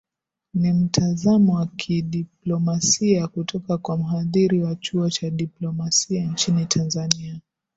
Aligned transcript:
ni 0.53 0.73
mtazamo 0.73 1.53
wa 1.55 1.65
kidiplomasia 1.67 3.27
kutoka 3.27 3.77
kwa 3.77 3.97
mhadhiri 3.97 4.63
wa 4.63 4.75
chuo 4.75 5.09
cha 5.09 5.29
diplomasia 5.29 6.25
nchini 6.27 6.65
tanzania 6.65 7.39